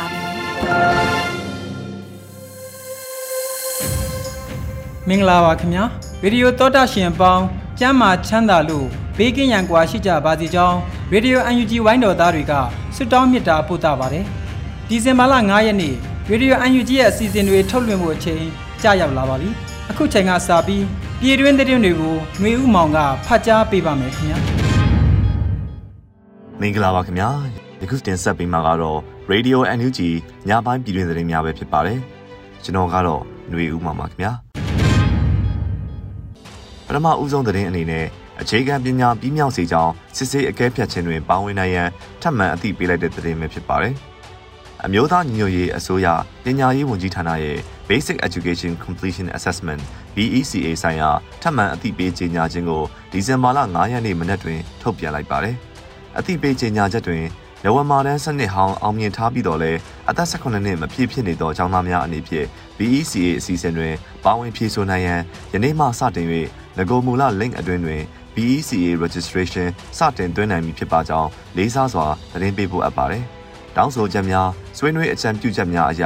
[5.07, 5.83] မင်္ဂလာပါခင်ဗျာ
[6.21, 7.45] ဗီဒီယိုသောတာရှင်ပေါင်း
[7.79, 8.87] ကျမ်းမာချမ်းသာလို့
[9.17, 10.77] ဘေးကင်းရန်ကွာရှိကြပါစေကြောင်း
[11.11, 12.53] ဗီဒီယို UNG ဝိုင်းတော်သားတွေက
[12.95, 14.25] ဆုတောင်းမေတ္တာပို့တာပါတယ်
[14.89, 15.95] ဒီဇင်ဘာလ9ရက်နေ့
[16.29, 18.43] ဗီဒီယို UNG ရဲ့အစီအစဉ်တွေထုတ်လွှင့်ဖို့အချိန်
[18.81, 19.49] ကြာရောက်လာပါပြီ
[19.89, 20.83] အခုချိန်ကစပြီး
[21.21, 24.37] ပြည်တွင်းသတင်းတွေကိုຫນွေဥမောင်ကဖတ်ကြားပေးပါမယ်ခင်ဗျာ
[26.61, 27.29] မင်္ဂလာပါခင်ဗျာ
[27.81, 29.99] ယခုတင်ဆက်ပေးမှာကတော့ Radio NUG
[30.47, 31.99] ညပိုင်းပြည်တွင်သတင်းများပဲဖြစ်ပါတယ်
[32.63, 34.31] ကျွန်တော်ကတော့ຫນွေဦးမှာပါခင်ဗျာ
[36.87, 38.05] ပထမဦးဆုံးသတင်းအနေနဲ့
[38.41, 41.89] အခြေခံပညာပြီးမြောက်စေကြောင်းစစ်ဆေးအကဲဖြတ်ခြင်းတွင်ပါဝင်နိုင်ရန်
[42.21, 43.93] ထပ်မံအသိပေးလိုက်တဲ့သတင်းပဲဖြစ်ပါတယ်
[44.85, 46.07] အမျိုးသားညီညွတ်ရေးအစိုးရ
[46.43, 47.57] ပညာရေးဝန်ကြီးဌာနရဲ့
[47.89, 49.81] Basic Education Completion Assessment
[50.15, 51.09] BECA ဆိုင်ရာ
[51.41, 55.55] ထပ်မံအသိပေးကြေညာခြင်းကိုဒီဇင်ဘာလ9ရက်နေ့မနက်တွင်ထုတ်ပြန်လိုက်ပါတယ်။
[56.17, 57.23] အသိပေးကြေညာချက်တွင်
[57.65, 59.71] နဝမာတန်းစနစ်ဟောင်းအောင်မြင်ထားပြီးတော့လဲ
[60.09, 65.21] အသက်18နှစ်မပြည့်ဖြစ်နေသောကျောင်းသားများအနေဖြင့် BECA အစီအစဉ်တွင်ပါဝင်ဖြည့်ဆို့နိုင်ရန်
[65.53, 66.27] ယနေ့မှစတင်၍
[66.77, 68.01] ငကိုမူလ link အတွင်းတွင်
[68.35, 73.23] BECA registration စတင်သွင်းနိုင်ပြီဖြစ်ပါကြောင်းလေးစားစွာသတင်းပေးပို့အပ်ပါတယ်။
[73.75, 76.03] တောင်းဆိုချက်များဆွေးနွေးအကြံပြုချက်များအရ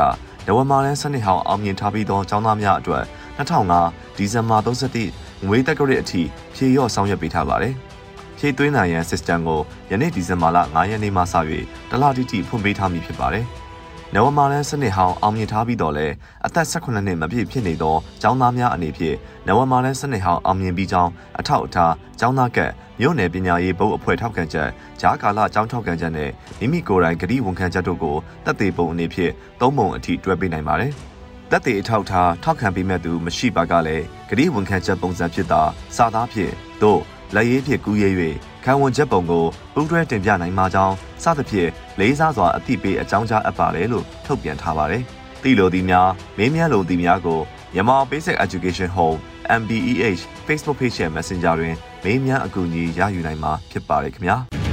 [0.48, 3.04] နဝမာတန်းစနစ်ဟောင်းအောင်မြင်ထားပြီးသောကျောင်းသားများအတွက်
[3.38, 6.22] 2005ဒီဇင်ဘာ31ငွေတက်ကရစ်အထိ
[6.56, 7.76] ဖြည့်ရော့ဆောင်ရွက်ပေးထားပါတယ်။
[8.38, 11.36] ဖြည့်သွင်းနိုင်ရန် system ကိုယနေ့ဒီဇင်ဘာလ9ရက်နေ့မှစ၍
[11.90, 13.46] တလတိတိဖွင့်ပေးထားမည်ဖြစ်ပါတယ်။
[14.14, 16.08] နဝမာလန်စနစ်ဟောင်းအောင်မြင်ထားပြီးတော့လဲ
[16.46, 19.16] အသက်18နှစ်မပြည့်ဖြစ်နေသောကျောင်းသားများအနေဖြင့်
[19.48, 22.60] နဝမာလန်စနစ်ဟောင်းအောင်မြင်ပြီးကြောင်းအထောက်အထားကျောင်းသားက
[23.00, 24.70] မြို့နယ်ပညာရေးဘုတ်အဖွဲ့ထောက်ခံချက်
[25.02, 26.30] ဂျားကာလကျောင်းထောက်ခံချက်နဲ့
[26.60, 28.16] မိမိကိုယ်တိုင်ဂတိဝန်ခံချက်တို့ကို
[28.46, 29.32] တက်သေးပုံအနေဖြင့်
[29.62, 30.92] သုံးပုံအထိတွဲပေးနိုင်ပါတယ်။
[31.52, 35.62] တက်သေးအထောက်ထားထောက်ခံပေးမဲ့သူမရှိပါကလည်းဂတိဝန်ခံချက်ပုံစံဖြစ်တာ
[35.96, 37.02] စာသားဖြင့်တို့
[37.36, 38.10] လက်ရေးဖြင့်ကူးရဲ၍
[38.64, 41.70] ခံဝန်ချက်ပုံကိုပူးတွဲတင်ပြနိုင်မှာကြောင်းစသဖြင့်
[42.00, 45.04] လေးစားစွာအသိပေးအကြောင်းကြားအပ်ပါတယ်လို့ထုတ်ပြန်ထားပါတယ်။
[45.44, 47.40] သိလိုသည်များမင်းမြတ်လိုသည်များကို
[47.74, 49.20] မြန်မာ Basic Education Home
[49.60, 54.38] MBEH Facebook Page ရဲ့ Messenger တွင်မေးမြန်းအကူအညီရယူနိုင်မှာဖြစ်ပါတယ်ခင်ဗျာ။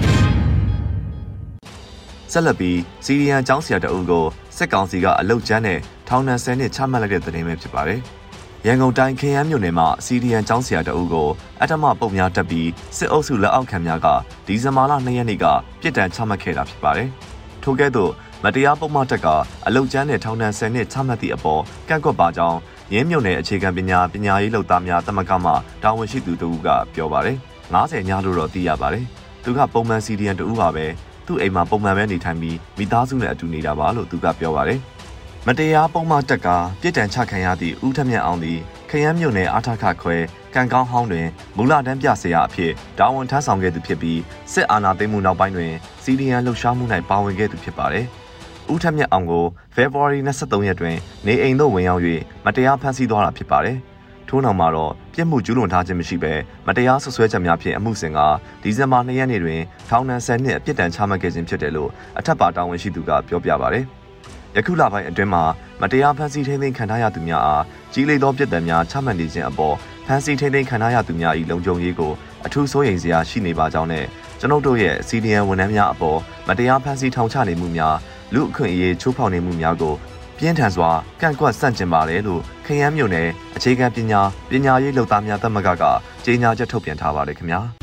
[2.33, 4.25] ဆက်လက်ပြီးစီရီယန်ကျောင်းဆရာတအုပ်ကို
[4.57, 8.01] စစ်ကောင်စီကအလုတ်ကျန်းနဲ့ထောင်ဒဏ်10နှစ်ချမှတ်လိုက်တဲ့သတင်းပဲဖြစ်ပါတယ်။
[8.67, 11.28] ရန်ကုန်တိုင်းခရမ်းမြို့နယ်မှာစီဒီယန်ကျောင်းဆရာတအုပ်ကို
[11.62, 14.06] အထမပုံများတက်ပြီးစစ်အုပ်စုလက်အောက်ခံများက
[14.47, 15.45] ဒီဇင်ဘာလ2ရက်နေ့က
[15.81, 17.09] ပြစ်ဒဏ်ချမှတ်ခဲ့တာဖြစ်ပါတယ်။
[17.62, 18.11] ထို့ကဲ့သို့
[18.45, 19.28] မတရားပုံမှန်တက်က
[19.67, 22.59] အလုတ်ကျန်းတဲ့ထောင်ဒဏ်10နှစ်ချမှတ်သည့်အပေါ်ကန့်ကွက်ပါကြောင်း
[22.95, 25.50] ရင်းမြုံနယ်အခြေခံပညာပညာရေးလုပ်သားများတမကမှ
[25.83, 27.37] တာဝန်ရှိသူတို့ကပြောပါတယ်။
[27.75, 29.05] 90ညလို့တော့သိရပါတယ်။
[29.44, 30.87] သူကပုံမှန်စီဒီယန်တူပါပဲ။
[31.27, 34.81] သူ့အိမ်မှာပုံမှန်ပဲနေထိုင်ပြီးမိသားစုနဲ့အတူနေတာပါလို့သူကပြောပါတယ်။
[35.49, 36.49] မတရားပုံမှန်တက်က
[36.81, 38.59] ပြစ်ဒဏ်ချခံရသည့်ဦးထမြတ်အောင်သည်
[38.91, 40.17] ခရမ်းမြို့နယ်အာထခခွဲ
[40.55, 41.27] ကံကောင်းဟောင်းတွင်
[41.57, 44.21] မူလတန်းပြဆရာအဖြစ်တာဝန်ထမ်းဆောင်ခဲ့သူဖြစ်ပြီး
[44.53, 45.73] စစ်အာဏာသိမ်းမှုနောက်ပိုင်းတွင်
[46.03, 48.07] စီဒီယန်လှုပ်ရှားမှု၌ပါဝင်ခဲ့သူဖြစ်ပါတယ်။
[48.73, 49.45] ဦးထမြတ်အောင်ကို
[49.77, 52.03] February 23ရက်တွင်နေအိမ်သို့ဝင်ရောက်၍
[52.45, 53.77] မတရားဖမ်းဆီးသွားတာဖြစ်ပါတယ်။
[54.29, 56.33] ထို့နောက်မှာတော့ပြစ်မှုကျူးလွန်ထားခြင်းမရှိဘဲ
[56.67, 58.19] မတရားဆွဆွဲချက်များဖြင့်အမှုစဉ်က
[58.63, 63.77] ဒီဇင်ဘာ2ရက်နေ့တွင်ထောင်ဒဏ်10နှစ်အပြစ်ဒဏ်ချမှတ်ခဲ့ခြင်းဖြစ်တယ်လို့အထက်ပါတာဝန်ရှိသူကပြောပြပါတ
[64.57, 65.43] ယ်။ယခုလပိုင်းအတွင်းမှာ
[65.81, 67.62] မတရားဖမ်းဆီးထိန်းသိမ်းခံထားရသူများအား
[67.93, 69.75] ကြီးလေးသောပြစ်ဒဏ်များချမှတ်နေခြင်းအပေါ်
[70.06, 72.12] ဖမ်းဆီးထိန်းသိမ်းခံထားရသူများ၏လုံခြုံရေးကို
[72.47, 74.05] အထူးစိုးရိမ်စရာရှိနေပါကြောင်းနဲ့
[74.41, 76.19] ကျွန်ုပ်တို့ရဲ့စီဒီအန်ဝန်ထမ်းများအပေါ်
[76.49, 77.97] မတရားဖမ်းဆီးထောင်ချနေမှုများ
[78.35, 79.94] လူအခွင့်အရေးချိုးဖောက်နေမှုများကို
[80.38, 80.91] ပြင်းထန်စွာ
[81.21, 85.85] ကန့်ကွက်ဆန့်ကျင်ပါတယ်လို့ခရမ်းမြို့နယ်အခြေခံပညာပညာရေးလုပ်သားများသမဂ္ဂက
[86.25, 87.81] ကြေညာချက်ထုတ်ပြန်ထားပါတယ်ခင်ဗျာ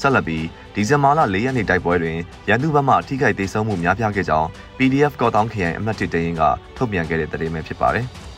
[0.00, 0.44] ဆက်လက်ပြီး
[0.74, 2.18] ဒီဇင်ဘာလ၄ရက်နေ့တိုက်ပွဲတွင်
[2.48, 4.48] ရန်သူဘက်မှအထိခိုက်ဒေဆုံးမှုများပြားခဲ့ကြောင်း
[4.78, 6.42] PDF ကော့တောင်းခရိုင်အမှတ်1တရင်က
[6.76, 8.06] ထုတ်ပြန်ခဲ့တဲ့သတင်းပဲဖြစ်ပါတယ်။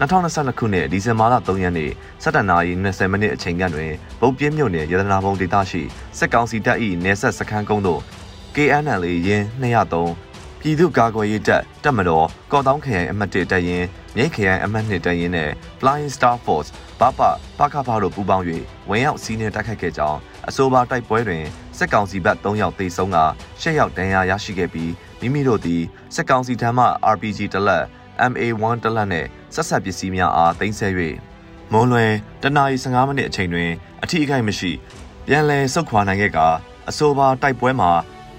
[0.00, 1.90] 2022ခုနှစ်ဒီဇင်ဘာလ3ရက်နေ့
[2.22, 5.82] 17နာရီ20မိနစ်အချိန်ကတွင်ဗုတ်ပြင်းမြို့နယ်ရတနာဘုံဒေသရှိ
[6.18, 8.02] စစ်ကောင်စီတပ်၏နေဆက်စခန်းကုန်းသို့က
[8.54, 10.28] KNL ရင်း203
[10.60, 15.50] ပြည်သူ့ကာကွယ်ရေးတပ်တပ်မတော်ကော့တောင်းခရိုင်အမှတ်1တပ်ရင်းမြိတ်ခရိုင်အမှတ်2တပ်ရင်းနဲ့
[15.80, 16.70] Flying Star Force
[17.00, 17.20] ဘပ
[17.58, 18.44] ပခဖတို့ပူးပေါင်း၍
[18.88, 21.44] ဝင်ရောက်စီးနှင်းတိုက်ခိုက်ခဲ့ကြောင်း အဆိုပါတိုက်ပွဲတွင်
[21.78, 23.18] စက်ကောင်စီဘက်3ယောက်သေဆုံးက
[23.60, 25.82] 10ယောက်ဒဏ်ရာရရှိခဲ့ပြီးမိမိတို့သည်
[26.14, 26.84] စက်ကောင်စီထံမှ
[27.14, 27.84] RPG တလက်
[28.30, 30.92] MA1 တလက်နှင့်ဆက်ဆက်ပစ္စည်းများအားတင်ဆက်၍
[31.72, 32.12] မွန်လွယ်
[32.42, 33.70] တနာရီ15မိနစ်အချိန်တွင်
[34.02, 34.70] အထီးအခိုက်မရှိ
[35.26, 36.38] ပြန်လည်ဆုတ်ခွာနိုင်ခဲ့က
[36.88, 37.90] အဆိုပါတိုက်ပွဲမှာ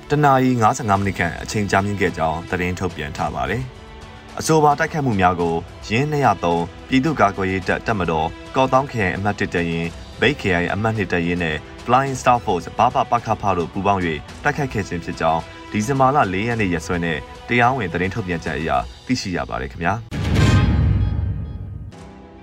[0.10, 3.64] တနာရီ55မိနစ်ခန့်အချိန်ကြာမြင့်ခဲ့ကြောင်းသတင်းထုတ်ပြန်ထားပါတယ်။
[4.40, 5.56] အဆိုပါတိုက်ခတ်မှုများကို
[5.90, 9.90] ရင်း203ပြည်သူ့ကာကွယ်ရေးတပ်တပ်မတော်ကော့တောင်းခရိုင်အမှတ်1တပ်ရင်း
[10.22, 14.02] ဘိတ်ခရိုင်အမှတ်2တပ်ရင်းနဲ့ Flying Star Force ဘာဘာပခဖာတို့ပူးပေါင်း၍
[14.44, 17.18] တိုက်ခိုက်ခဲ့ခြင်းဖြစ်ကြောင်းဒီဇင်ဘာလ4ရက်နေ့ရက်စွဲနဲ့
[17.48, 18.70] တရားဝင်သတင်းထုတ်ပြန်ချက်အရ
[19.08, 19.94] သိရှိရပါတယ်ခင်ဗျာ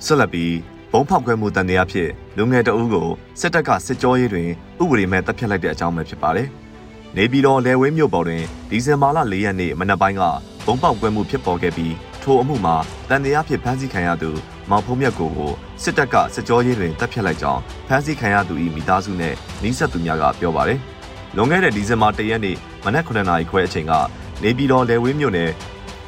[0.04, 0.54] ဆက်လက်ပြီး
[0.92, 3.08] ဘုံဖောက်ခွဲမှုတန်တရားဖြင့်လူငယ်တအုပ်ကို
[3.40, 4.48] စစ်တပ်ကစစ်ကြောရေးတွင်
[4.82, 6.48] ဥပဒေမဲ့တပ်ဖြတ်လိုက်တဲ့အကြောင်းပဲဖြစ်ပါတယ်။
[7.16, 10.22] နေပြည်တော်လယ်ဝင်းမြို့ပေါ်တွင်ဒီဇင်ဘာလ4ရက်နေ့မနက်ပိုင်းက
[10.66, 12.76] ဘုံပေါက်ကွဲမှုဖြစ်ပေါ်ခဲ့ပြီးထိုအမှုမှာ
[13.08, 14.30] တန်တရားဖြင့်ဖမ်းဆီးခံရသူ
[14.70, 15.52] မောင်ဖုံးမြတ်ကိုကို
[15.82, 20.78] စစ်တပ်ကစစ်ကြောရေးတွင်တပ်ဖြတ်လိုက်ကြောင်းဖမ်းဆီးခံရသူ၏မိသားစုနဲ့နှိဆက်သူများကပြောပါတယ်။
[21.36, 23.92] လွန်ခဲ့တဲ့ဒီဇင်ဘာ1ရက်နေ့မနက်9:00နာရီခွဲအချိန်က
[24.42, 25.50] နေပြည်တော်လယ်ဝင်းမြို့နယ်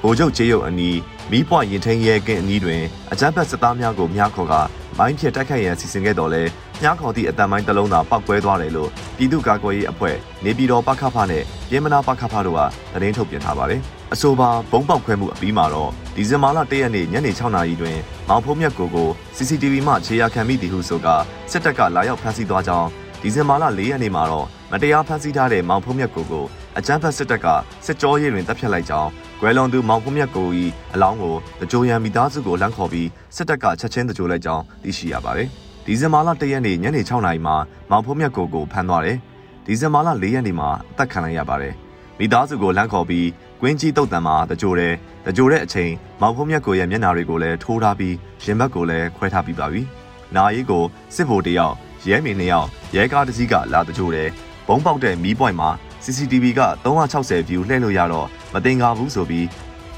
[0.03, 0.99] ဗိုလ်ချုပ်ကျေးရုပ်အနီး
[1.31, 4.55] မီးပွားရင်ထင်းရဲကင်းအနီးတွင်အကြမ်းဖက်စစ်သားများကိုမြားခေါ်က
[4.99, 6.43] မိုင်းဖြစ်တိုက်ခိုက်ရန်စီစဉ်ခဲ့တော်လဲ
[6.83, 12.61] မြားခေါ်သည့်အတန်မိုင်းတစ်လုံးသာပောက်ကွဲသွားတယ်လို့ပြည်သူ့ကာကွယ်ရေးအဖွဲ့နေပြည်တော်ပခဖနဲ့ပြည်မနာပခဖတို့က
[12.93, 13.81] သတင်းထုတ်ပြန်ထားပါတယ်။
[14.12, 17.99] အဆိုပါဘုံပေါက်ခွဲမှုအပြီးမှာတော့ဒီဇင်ဘာလ၁ရက်နေ့ညနေ6နာရီတွင်
[18.29, 21.09] မောင်ဖုံးမြတ်ကိုကို CCTV မှခြေရာခံမိသည်ဟုဆိုက
[21.50, 22.89] စစ်တပ်ကလာရောက်ဖမ်းဆီးသွားကြောင်း
[23.23, 26.45] ဒီဇင်ဘာလ၄ရက်နေ့မှာတော့မတရားဖမ်းဆီးထားတဲ့မောင်ဖုံးမြတ်ကိုကို
[26.80, 27.46] အကြမ်းဖက်စစ်တပ်က
[27.86, 29.10] စစ်ကြောရေးတွင်တပ်ဖြတ်လိုက်ကြောင်း
[29.40, 30.48] ကွယ်လွန်သူမောင်ဖုံးမြတ်ကို၏
[30.94, 35.48] အလောင်းကိုတကြိုရန်မိသားစုကိုလမ်းခေါ်ပြီးစစ်တပ်ကချက်ချင်းတကြိုလိုက်ကြောင်းသိရှိရပါတယ်။
[35.86, 37.56] ဒီဇင်ဘာလ၁ရက်နေ့ညနေ6နာရီမှာ
[37.90, 39.19] မောင်ဖုံးမြတ်ကိုကိုဖမ်းသွားတယ်။
[39.66, 41.75] ဒီဇင်ဘာလ၄ရက်နေ့မှာအသက်ခံလိုက်ရပါတယ်။
[42.19, 43.28] မိသားစုကိုလမ်းခေါ်ပြီး
[43.60, 44.94] ကွင်းကြီးတုတ်တံမှာတကြိုတယ်။
[45.26, 48.14] တကြိုတဲ့အချိန်မောင်ဖုံးမြတ်ကိုရဲ့မျက်နှာတွေကိုလည်းထိုးထားပြီး
[48.44, 49.82] ရင်ဘတ်ကိုလည်းခွဲထားပြီးပါပြီ။
[50.36, 50.84] နာရီကို
[51.14, 51.75] စစ်ဗိုလ်တယောက်
[52.08, 54.28] ရဲမင်းနှစ်ယောက်ရဲကားတစ်စီးကလာတကြိုတယ်
[54.69, 55.70] ဘုံပေါက်တဲ့မီးပွိုင်မှာ
[56.08, 59.46] CCTV က360 view လှည့်လို့ရတော့မတင်ကားဘူးဆိုပြီး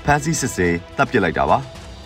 [0.04, 1.58] ဖန်စီစစ်စေးတပ်ပစ်လိုက်တာပါ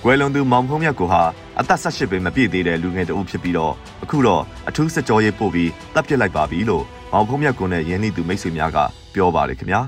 [0.04, 1.22] ကွယ်လွန်သူမောင်ဖုံးမြတ်ကိုဟာ
[1.60, 3.72] အသက်18ပဲမပြည့်သေးတဲ့လူငယ်တအုပ်ဖြစ်ပြီးတော့
[4.02, 8.78] အခုတော့အထူးစကြောရေးပို့ပြီးတပ်ပစ်လိုက်ပါပြီလို့မောင်ဖုံးမြတ်ကိုနဲ့ရင်းနှီးသူမိတ်ဆွေများက
[9.14, 9.80] ပြောပါတယ်ခင်ဗျာ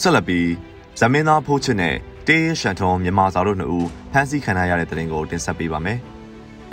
[0.00, 0.48] ဆက်လက်ပြီး
[1.00, 1.94] ဇမင်းသားဖိုးချစ်နဲ့
[2.28, 5.98] တေးရရှန်ထုံမြန်မာစာတို့နှစ်ဦးဖမ်းဆီးခံရတဲ့တဲ့တင်ကိုတင်ဆက်ပေးပါမယ်။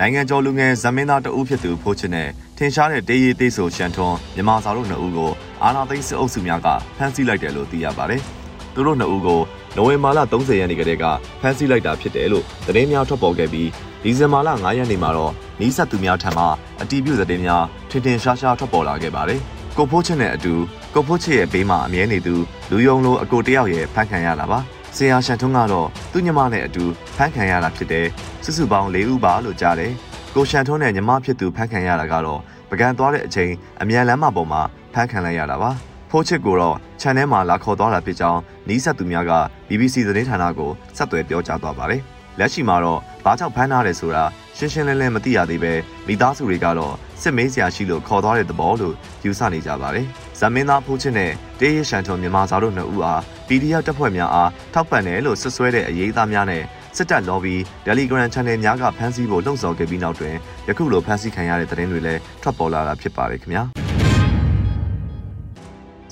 [0.01, 5.31] နိုင်ငံကျော်လူငယ်ဇမင်းသားတဦးဖြစ်သူဖိုးချစ်နဲ့ထင်ရှားတဲ့တေးရီသေးဆိုရှန်ထွန်းမြန်မာစာတို့နှစ်ဦးကို
[5.63, 6.67] အာနာသိန်းစစ်အုပ်စုများက
[6.97, 8.21] ဖမ်းဆီးလိုက်တယ်လို့သိရပါတယ်။
[8.73, 9.41] သူတို့နှစ်ဦးကို
[9.75, 11.05] နိုဝင်ဘာလ30ရက်နေ့ကတည်းက
[11.41, 13.69] ဖမ်းဆီးလိုက်တာဖြစ်တယ်လို့သတင်းများထွက်ပေါ်ခဲ့ပြီး
[14.03, 16.45] ဒီဇင်ဘာလ9ရက်နေ့မှာတော့နီးစပ်သူများထံမှ
[16.81, 19.39] အတီးပြုသတင်းများထင်ထင်ရှားရှားထွက်ပေါ်လာခဲ့ပါတယ်။
[19.77, 20.53] ကိုဖိုးချစ်နဲ့အတူ
[20.93, 22.35] ကိုဖိုးချစ်ရဲ့ဘေးမှာအမြဲနေသူ
[22.71, 24.59] လူယုံလိုအကိုတယောက်ရဲ့ဖမ်းခံရတာပါ။
[24.95, 26.83] ဆရာရှန်ထွန်းကတော့သူ့ညီမနဲ့အတူ
[27.15, 28.07] ဖမ်းခံရတာဖြစ်တယ်
[28.43, 29.93] စုစုပေါင်း၄ဦးပါလို့ကြားတယ်
[30.35, 32.39] ကိုရှန်ထွန်းနဲ့ညီမဖြစ်သူဖမ်းခံရတာကတော့
[32.69, 33.51] ပကံသွားတဲ့အချိန်
[33.81, 34.61] အမြန်လမ်းမပေါ်မှာ
[34.93, 35.71] ဖမ်းခံလိုက်ရတာပါ
[36.09, 39.33] ဖိုးချစ်ကိုတော့ channel မှာလာခေါ်သွားတာဖြစ်ကြောင်းနီးစပ်သူများက
[39.67, 42.01] BBC သတင်းဌာနကိုဆက်သွယ်ပြောကြားသွားပါတယ်
[42.39, 44.23] လက်ရှိမှာတော့ ဘာကြောင့်ဖမ်းထားတယ်ဆိုတာ
[44.57, 45.73] ရှင်းရှင်းလင်းလင်းမသိရသေးပဲ
[46.07, 48.95] မိသားစုတွေကတော့စစ်မေးစရာရှိလို့ခေါ်သွားတဲ့သဘောလို့
[49.25, 50.05] ယူဆနေကြပါတယ်။
[50.39, 56.63] ဇမင်းသားဖိုးချစ်နဲ့တေးရရှန်ထွန်မြန်မာသားတို့နှစ်ဦးအား PDF တပ်ဖွဲ့များအားထောက်ပံ့တယ်လို့ဆွဆွဲတဲ့အရေးသားများနဲ့
[56.97, 60.35] စစ်တပ် lobby Telegram channel များကဖမ်းဆီးဖို့လှုံ့ဆော်ခဲ့ပြီးနောက်တွင်
[60.67, 63.63] ယခုလိုဖမ်းဆီးခံရတဲ့သတင်းတွေလည်းထွက်ပေါ်လာတာဖြစ်ပါတယ်ခင်ဗျာ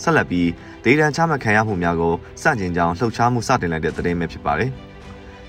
[0.02, 0.50] ဆက်လက်ပြီး
[0.84, 4.70] ဒေတန်ချမှတ်ခံရမှုများကိုစတင်ကြောင်းလှုပ်ရှားမှုစတင်လိုက်တဲ့သတင်းပဲဖြစ်ပါတယ်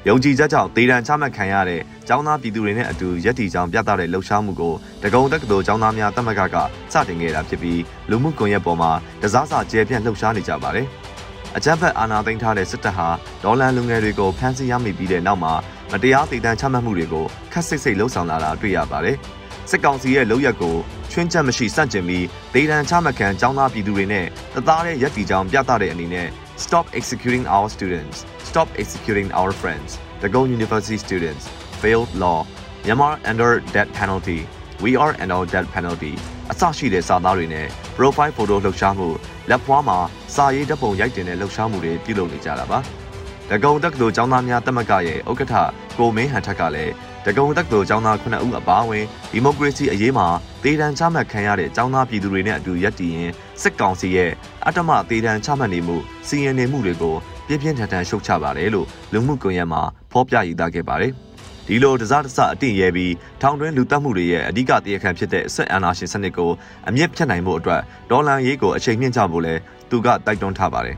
[0.08, 4.74] ယုံကြည်ချက်ကြောင့်ဒေတန်ချမှတ်ခံရတဲ့ចောင်းသားပြည်သူတွေနဲ့အတူရက်တီကြောင်ပြသတဲ့လှုပ်ရှားမှုကို
[5.04, 6.56] တကုံတက္ကသိုလ်ចောင်းသားများတမကက
[6.94, 10.88] စတင်ခဲ့တာဖြစ်ပြီးလူမှုကွန်ရက်ပေါ်မှာတစားစာကျဲပြန့်လှုပ်ရှားနေကြပါတယ်။
[11.58, 13.08] အကြမ်းဖက်အာဏာသိမ်းထားတဲ့စစ်တပ်ဟာ
[13.44, 15.54] ဒေါ်လာလူငယ်တွေကိုဖမ်းဆီးရမိပြီးတဲ့နောက်မှာ
[15.92, 19.18] မတရားတည်တံ့ချမှတ်မှုတွေကိုခက်ဆစ်ဆစ်လှုံ့ဆော်လာတာတွေ့ရပါတယ်။
[19.70, 20.76] စစ်ကောင်စီရဲ့လုပ်ရက်ကို
[21.12, 24.26] ချွင်းချက်မရှိစန့်ကျင်ပြီးဒေတံချမှတ်ခံចောင်းသားပြည်သူတွေနဲ့
[24.56, 26.28] တသားတဲ့ရက်တီကြောင်ပြသတဲ့အနေနဲ့
[26.59, 29.91] Stop executing our students Stop executing our friends
[30.23, 31.47] The Go University students
[31.83, 32.47] failed law
[32.83, 34.41] Myanmar under death penalty
[34.85, 36.15] We are under death penalty
[36.53, 39.09] အစရှိတဲ့စာသားတွေနဲ့ profile photo လှုပ်ရှားမှု
[39.51, 39.99] လက်ဖွားမှာ
[40.35, 42.79] စာရေးဓာတ်ပုံရိုက်တင်တဲ့လှုပ်ရှားမှုတွေပြုလုပ်နေကြတာပါ။
[43.51, 45.55] ဒဂုံတက္ကသိုလ်ကျောင်းသားများတက်မကရဲ့ဥက္ကဋ္ဌ
[45.99, 46.93] ကိုမင်းဟန်ထက်ကလည်း
[47.27, 50.27] ဒဂုံတက္ကသိုလ်ကျောင်းသား9ဦးအပါအဝင်ဒီမိုကရေစီအရေးမှာ
[50.65, 53.31] ဒေတံချမှတ်ခံရတဲ့ကျောင်းသားပြည်သူတွေနဲ့အတူရပ်တည်ရင်
[53.63, 54.31] စစ်ကောင်စီရဲ့
[54.67, 55.97] အတ္တမဒေတံချမှတ်နေမှု
[56.29, 57.15] စီရင်နေမှုတွေကို
[57.47, 61.13] ပြင်းပြင်းထန်ထန်ရှုတ်ချပါတယ်လို့လူမှုကွန်ရက်မှာဖော်ပြရေးသားခဲ့ပါတယ်။
[61.67, 66.51] ဒီလိုတစားတစအတင့်ရဲပြီးထောင်တွင်းလူတက်မှုတွေရဲ့အဓိကတရားခံဖြစ်တဲ့စစ်အာဏာရှင်စနစ်ကို
[66.89, 69.55] အမြင့်ဖြတ်နိုင်မှုအတွက်ဒေါ်လာရေးကိုအချိန်မြင့်ကြဖို့လဲ
[69.91, 70.97] သူကတိုက်တွန်းထားပါတယ်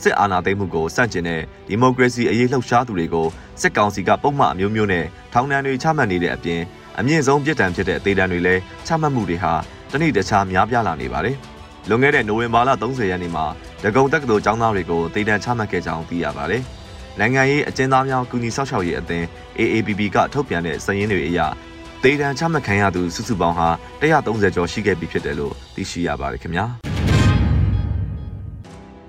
[0.00, 3.26] စစ်အာဏာသိမ်းမှုကိုစန့်ကျင်တဲ့ဒီမိုကရေစီအရေးလှုပ်ရှားသူတွေကို
[3.60, 6.60] စစ်ကောင်စီကပုံမှန်အမျိုးမျိုးနဲ့ထောင်ဒဏ်တွေချမှတ်နေတဲ့အပြင်
[7.00, 9.52] အမြင့်ဆုံးပြစ်ဒဏ်ဖြစ်တဲ့အသေးဒဏ်တွေလည်းချမှတ်မှုတွေဟာ
[9.92, 11.36] တနေ့တခြားများပြားလာနေပါတယ်။
[11.88, 13.44] လွန်ခဲ့တဲ့နိုဝင်ဘာလ30ရက်နေ့မှာ
[13.82, 16.62] ဒဂုံတက္ကသိုလ်ကျောင်းသားတွေကိုသေဒဏ်ချမှတ်ခဲ့ကြောင်းသိရပါတယ်။
[17.18, 19.26] နိုင်ငံရေးအကျဉ်းသားများကူညီဆောက်ရှောက်ရေးအသင်း
[19.58, 21.38] AAPP ကထုတ်ပြန်တဲ့စာရင်းတွေအရ
[22.02, 23.68] သေဒဏ်ချမှတ်ခံရသူစုစုပေါင်းဟာ
[24.00, 26.64] 130ကျော်ရှိခဲ့ပြီဖြစ်တယ်လို့သိရှိရပါတယ်ခင်ဗျာ။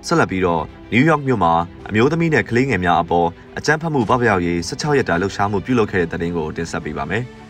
[0.06, 1.52] ဆက်လက်ပြီးတော့နယူးယောက်မြို့မှာ
[1.88, 7.24] အမျိုးသမီးနဲ့ကလေးငယ်များအပေါ်အကြမ်းဖက်မှုပပျောက်ရေး16ရက်တာလှုပ်ရှားမှုပြုလုပ်ခဲ့တဲ့တဲ့တင်ကိုတင်ဆက်ပေးပါမယ်။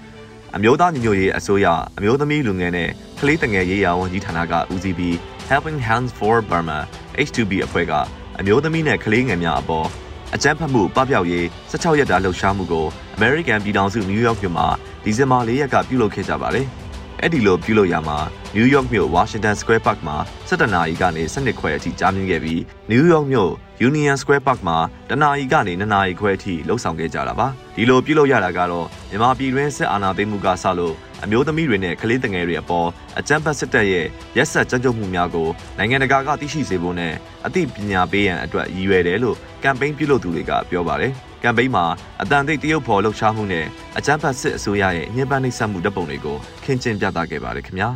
[0.56, 1.66] အမျိုးသားညီညွတ်ရေးအစိုးရ
[1.96, 2.90] အမျိုးသမီးလူငယ်နဲ့
[3.20, 5.14] ကလေးတငယ်ရေးရာဝန်ကြီးဌာနကဦးစီးပြီး
[5.50, 6.78] Helping Hands for Burma
[7.26, 7.92] H2B အဖွဲ့က
[8.40, 9.86] အမျိုးသမီးနဲ့ကလေးငယ်များအပေါ်
[10.34, 14.66] အကြမ်းဖက်မှုပပျောက်ရေး16ရက်တာလှုပ်ရှားမှုကို American ပြည်ထောင်စုနယူးယောက်မြို့မှာ
[15.04, 16.66] ဒီဇင်ဘာ၄ရက်ကပြုလုပ်ခဲ့ကြပါတယ်။
[17.20, 18.18] အဲ့ဒီလိုပြုလုပ်ရမှာ
[18.54, 20.16] နယူးယောက်မြို့ Washington Square Park မှာ
[20.48, 23.52] 17နာရီကနေ17ခွဲအထိကြာမြင့်ခဲ့ပြီးနယူးယောက်မြို့
[23.88, 24.78] Union Square Park မှာ
[25.10, 27.46] တနာရီကနေ2နာရီခွဲအထိလှုပ်ဆောင်ခဲ့ကြတာပါ
[27.76, 35.48] ဒီလိုပြုလုပ်ရတာကတော့မြန်မာပြည်တွင်းစစ်အာဏာသိမ်းမှုကစလို့အမျိုးသမီးတွေနဲ့ကလေးငယ်တွေအပေါ်အကြမ်းဖက်စစ်တပ်ရဲ့ရက်ဆက်ကြမ်းကြုတ်မှုများကို
[35.78, 37.14] နိုင်ငံတကာကသိရှိစေဖို့နဲ့
[37.46, 41.12] အသိပညာပေးရန်အတွက်ရည်ရွယ်တယ်လို့ကမ်ပိန်းပြုလုပ်သူတွေကပြောပါတယ်။
[41.42, 41.84] ကမ်ပိန်းမှာ
[42.22, 43.66] အတန်သိတရုတ်ဖော်လှုပ်ရှားမှုနဲ့
[43.98, 47.90] အကြမ်းဖက်စစ်အစိုးရရဲ့ညှဉ်းပန်းနှိပ်စက်မှုတပ်ပုံတွေကိုခင်းကျင်းပြသခဲ့ပါတယ်ခင်ဗျာ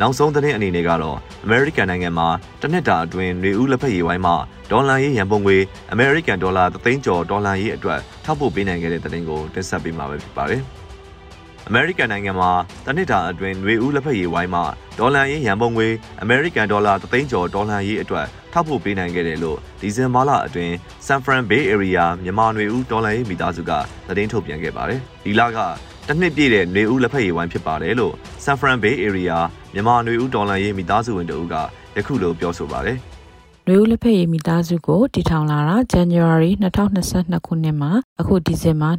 [0.00, 2.28] နောက်ဆုံးသတင်းအနေနဲ့ကတော့ American နိုင်ငံမှာ
[2.62, 4.32] တနစ်တာအတွင်းနေဦးလက်ဖက်ရည်ဝိုင်းမှ
[4.70, 5.56] ဒေါ်လာရေးရန်ပုံငွေ
[5.94, 10.62] American ဒေါ်လာသသိန်းကျော်ဒေါ်လာရေးအတွက်ထောက်ပို့ပေးနိုင်ခဲ့တဲ့သတင်းကိုတင်ဆက်ပေးမှာဖြစ်ပါတယ်။
[11.70, 12.50] American နိုင်ငံမှာ
[12.86, 14.62] တနစ်တာအတွင်းနေဦးလက်ဖက်ရည်ဝိုင်းမှ
[14.98, 15.88] ဒေါ်လာရေးရန်ပုံငွေ
[16.24, 20.72] American ဒေါ်လာသသိန်းကျော်ဒေါ်လာရေးအတွက်ထောက်ပို့ပေးနိုင်ခဲ့တယ်လို့ဒီဇင်ဘာလအတွင်း
[21.06, 23.72] San Fran Bay Area မြန်မာနေဦးဒေါ်လာရေးမိသားစုက
[24.08, 25.58] သတင်းထုတ်ပြန်ခဲ့ပါတယ်။ဒီလက
[26.07, 28.13] တစ်နှစ်ပြည့်တဲ့ຫນွေဦးလက်ဖက်ရည်ဝိုင်းဖြစ်ပါတယ်လို့
[28.43, 29.37] San Fran Bay Area
[29.73, 31.55] မြန်မာຫນွေဦးဒေါ်လာရေးမိသားစုဝင်တို့က
[31.97, 32.97] ယခုလိုပြောဆိုပါတယ်။
[33.67, 36.51] နွေဦးလက်ဖက်ရည်မိသားစုကိုတည်ထောင်လာတာ January
[36.99, 38.89] 2022ခုနှစ်မှာအခုဒီဇင်ဘာ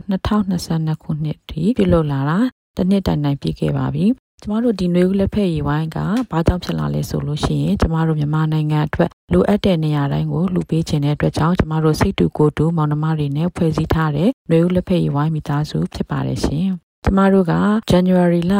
[0.50, 2.38] 2022ခုနှစ်ထိပြုလုပ်လာတာ
[2.76, 4.07] တစ်နှစ်တိုင်တိုင်ပြည့်ခဲ့ပါပြီ
[4.41, 5.99] ကျမတို့ဒီနွေဦးလက်ဖက်ရည်ဝိုင်းက
[6.31, 16.69] ဘာကြောင့်ဖြစ်လာလဲဆိုလို့ရှိရင်ကျမတို့မြန်မာနိုင်ငံအတွက်လိုအပ်တဲ့နေရာတိုင်းကိုလူပေးခြင်းတဲ့အတွက်ကြောင့်ကျမတို့စိတ်တူကိုယ်တူမောင်နှမတွေနဲ့ဖွဲ့စည်းထားတဲ့နွေဦးလက်ဖက်ရည်ဝိုင်းမိသားစုဖြစ်ပါတယ်ရှင်
[17.06, 17.54] ကျမတို့က
[17.92, 18.54] January လ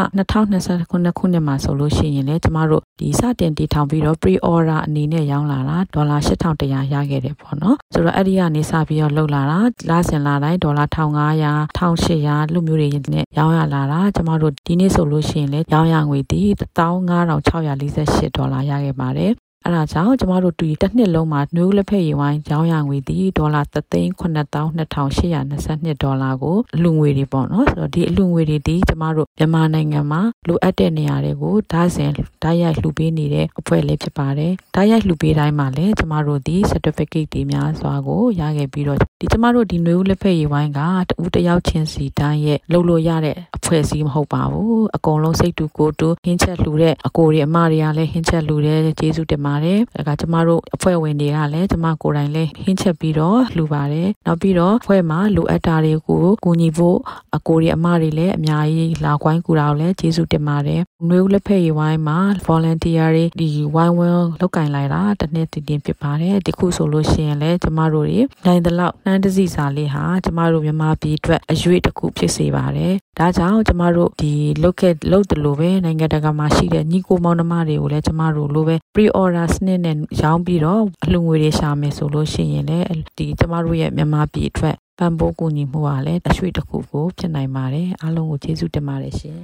[0.53, 19.34] 2029ခုနှစ်မှာဆိုလို့ရှိရင်လည်းကျမတို့ဒီစတင်တည်ထောင်ပြီးတော့ pre order အနေနဲ့ရောင်းလာတာဒေါ်လာ8100ရခဲ့တယ်ပေါ့နော်ဆိုတော့အဲ့ဒီကနေစပြီးတော့လောက်လာတာလစဉ်လာတိုင်းဒေါ်လာ1500 1800လူမျိုးတွေနဲ့ရောင်းရလာတာကျမတို့ဒီနေ့ဆိုလို့ရှိရင်လည်းရောင်းရငွေဒီ15648ဒေါ်လာရခဲ့ပါတယ်
[19.67, 32.12] အဲဒါကြောင့်ကျမတို့တူတစ်နှစ်လုံးမှာနယူးလက်ဖက်ရည်ဝိုင်းရောင်းရငွေဒီဒေါ်လာ3,92,822ဒေါ်လာကိုအလူငွေတွေပေါ့နော်ဆိုတော့ဒီအလူငွေတွေဒီကျမတို့မြန်မာနိုင်ငံမှာလိုအပ်တဲ့နေရာတွေကိုဓာတ်စဉ်
[32.43, 56.97] ဓာတ်ရိုက်လှူပေးနေတဲ့အဖွဲ့လေးဖြစ်ပါတယ်ဓာတ်ရိုက်လှူပေးတိုင်းမှာလည်းကျမတို့ဒီ certificate တွေများစွာကိုရခဲ့ပြီးတော့ဒီကျမတို့ဒီနယူးလက်ဖက်ရည်ဝိုင်းကတူတယောက်ချင်းစီတိုင်းရဲ့လှုပ်လို့ရတဲ့အ ဖွဲ့အစည်းမဟုတ်ပါဘူးအကုန်လုံးစိတ်တူကိုယ်တူဟင်းချက်လှူတဲ့အကိုတွေအမတွေကလည်းဟင်းချက်လှူတယ်ကျေးဇူးတင်ပါတယ်။ဒါကကျမတို့အဖွဲ့ဝင်တွေကလည်းကျမကိုယ်တိုင်လည်းဟင်းချက်ပြီးတော့လှူပါတယ်။နောက်ပြီးတော့အဖွဲ့မှာလိုအပ်တာတွေကိုကူညီဖို့
[57.36, 74.32] အကိုတွေအမတွေလည်းအများကြီးလာကွိုင်းကူတာကိုလည်းကျေးဇူးတင်ပါတယ်။နှွေဦးလက်ဖက်ရည်ဝိုင်းမှာ volunteer တွေဒီဝိုင်းဝန်းလောက်ကင်လိုက်တာတစ်နှစ်တည်တင်ဖြစ်ပါတယ်။ဒီခုဆိုလို့ရှိရင်လည်းကျမတို့တွေနိုင်တဲ့လောက်နှမ်းတစီစာလေးဟာကျမတို့မြန်မာပြည်အတွက်အရွေးတစ်ခုဖြစ်စေပါတယ်။ဒါကြောင့်ကျမတို့ဒီ
[74.64, 82.86] လုတ်ခဲ့လုတ်တယ်လို့ပဲနိုင်ငံတကာမှာရှိတဲ့ညီကိုမောင်နှမတွေကိုလည်းကျမတို့လိုပဲ pre order စနစ်နဲ့ရောင်းပြီးတော့အလှငွေတွေရှာမယ်ဆိုလို့ရှိရင်လည်း
[83.18, 89.40] ဒီကျမတို့ရဲ့မြန်မာပြည်အတွက်ပံ့ပိုးကူညီမှုကလည်းအရွှေ့တစ်ခုကိုဖြစ်နိုင်ပါတယ်အားလုံးကိုကျေးဇူးတင်ပါတယ်ရှင်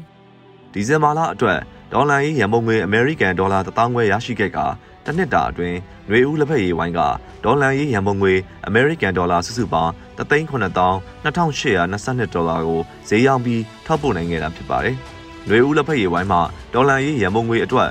[0.73, 1.59] ဒီဇင်ဘာလအတွက်
[1.93, 4.59] ဒေါ်လာရေးရန်ပုံငွေအမေရိကန်ဒေါ်လာ1000ခွဲရရှိခဲ့က
[5.04, 5.76] တစ်နှစ်တာအတွင်း
[6.08, 7.00] ຫນွေဦးလက်ဖက်ရည်ဝိုင်းက
[7.44, 8.34] ဒေါ်လာရေးရန်ပုံငွေ
[8.66, 14.96] အမေရိကန်ဒေါ်လာစုစုပေါင်း3,922ဒေါ်လာကိုဈေးရောင်းပြီးထောက်ပို့နိုင်ခဲ့တာဖြစ်ပါတယ်။
[15.46, 16.40] ຫນွေဦးလက်ဖက်ရည်ဝိုင်းမှာ
[16.74, 17.90] ဒေါ်လာရေးရန်ပုံငွေအတွက်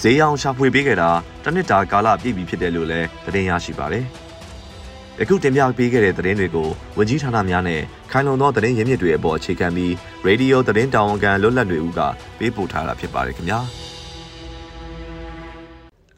[0.00, 1.10] ဈေးရောင်းရှာဖွေပေးခဲ့တာ
[1.44, 4.04] တစ်နှစ်တာကာလပြည့်ပြီဖြစ်တယ်လို့လည်းသတင်းရရှိပါတယ်။
[5.20, 6.68] ယခုတင်ပြပေးခဲ့တဲ့သတင်းတွေကို
[6.98, 7.80] ဝန်ကြီးဌာနများနဲ့
[8.10, 9.92] ခိုင်လုံသောသတင်းရင်းမြစ်တွေအပေါ်အခြေခံပြီး
[10.24, 12.00] ရေဒီယိုသတင်းတာဝန်ခံလွတ်လပ်တွေဦးက
[12.38, 13.60] ပေးပို့ထားတာဖြစ်ပါတယ်ခင်ဗျာ။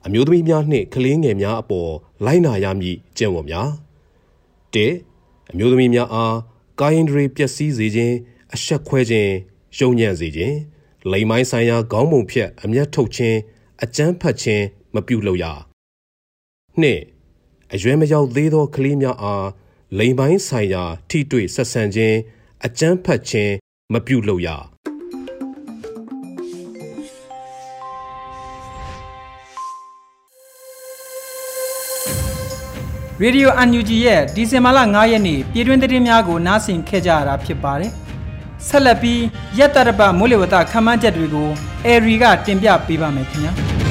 [0.05, 1.91] အမျိုးသမီးများနှင့်ကလေးငယ်များအပေါ်
[2.25, 3.69] လိုက်နာရမည်ကျင့်ဝတ်များ
[4.73, 4.77] ၁
[5.51, 6.35] အမျိုးသမီးများအား
[6.79, 8.15] ကာယင်ဒရီပျက်စီးစေခြင်း
[8.53, 9.33] အဆက်ခွဲခြင်း
[9.79, 10.55] ယုံညံ့စေခြင်း
[11.11, 13.37] လိမ်မိုင်းဆိုင်ရာခေါင်းပုံဖြတ်အမျက်ထုတ်ခြင်း
[13.83, 14.63] အကြမ်းဖက်ခြင်း
[14.95, 15.45] မပြုလုပ်ရ
[16.81, 16.99] နှစ်
[17.73, 19.47] အရွယ်မရောက်သေးသောကလေးများအား
[19.99, 22.17] လိမ်ပိုင်းဆိုင်ရာထိတွေ့ဆက်ဆံခြင်း
[22.65, 23.53] အကြမ်းဖက်ခြင်း
[23.93, 24.49] မပြုလုပ်ရ
[33.21, 37.91] ရေဒီယို UNG ရဲ့ဒီဇင်ဘာလ9ရက်နေ့ပြည်တွင်းသတင်းများကိုနားဆင်ခဲ့ကြရတာဖြစ်ပါတယ်။
[38.67, 39.21] ဆက်လက်ပြီး
[39.57, 41.49] ရက်တရပမိုးလေဝသခန့်မှန်းချက်တွေကို
[41.85, 43.53] အေရီကတင်ပြပေးပါမယ်ခင်ဗျာ။